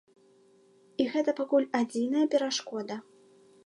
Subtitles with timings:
[1.03, 2.95] І гэта пакуль адзіная перашкода.